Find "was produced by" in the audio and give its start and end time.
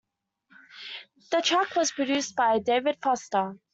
1.75-2.57